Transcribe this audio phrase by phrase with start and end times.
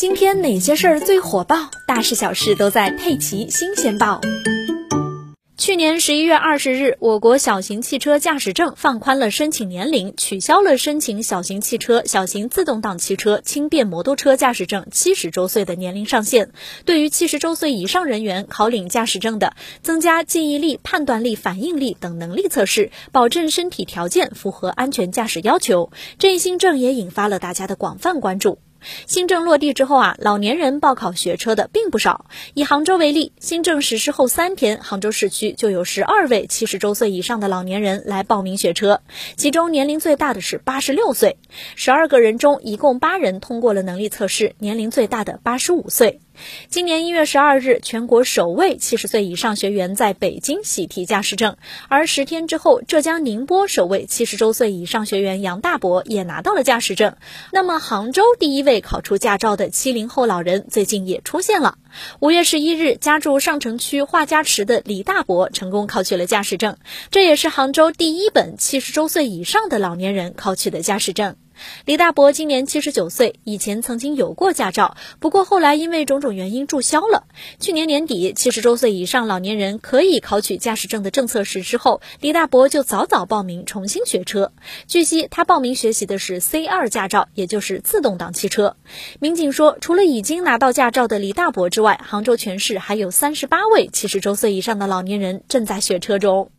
[0.00, 1.70] 今天哪些事儿最火爆？
[1.86, 4.18] 大事小事都在《佩奇新鲜报》。
[5.58, 16.52] 去年十一月二十日，我国小型汽车驾驶证放宽了申请年龄，取消了申请小型汽车、小型自动挡汽车、轻便摩托车驾驶证七十周岁的年龄上限。
[16.86, 25.90] 对于七十周岁以上人员考领驾驶证的，增加记忆力、判断力、反应力等能力测试，保证身体条件符合安全驾驶要求。
[26.18, 28.56] 这一新政也引发了大家的广泛关注。
[29.06, 32.26] 新政落地之后啊，老年人报考学车的并不少。
[32.54, 39.00] 以杭州为例，新政实施后三天，杭州市区就有十二位七十周岁以上的老年人来报名学车，
[39.36, 41.36] 其中年龄最大的是八十六岁。
[41.74, 46.20] 十二个人中，一共八人通过了能力测试，年龄最大的八十五岁。
[46.68, 51.56] 今年一月十二日，全国首位七十岁以上学员在北京喜提驾驶证，
[51.88, 57.16] 而十天之后，浙江宁波首位七十周岁以上学员杨大伯也拿到了驾驶证。
[57.52, 61.78] 那么，杭州第一位考出驾照的七零后老人最近也出现了。
[62.20, 66.76] 五月十一日，家住上城区画家池的李大伯成功考取了驾驶证，
[67.10, 71.36] 这也是杭州第一本七十周岁以上的老年人考取的驾驶证。
[71.84, 77.24] 李大伯今年七十九岁，以前曾经有过驾照，不过后来因为种种原因注销了。
[77.58, 84.52] 去年年底，七十周岁以上老年人可以考取驾驶证的政策实施后，李大伯就早早报名重新学车。
[84.86, 88.76] 据悉，他报名学习的是 C 二驾照，也就是自动挡汽车。
[89.18, 96.50] 民警说，除了已经拿到驾照的李大伯之外，杭州全市还有三十八位七十周岁以上的老年人正在学车中。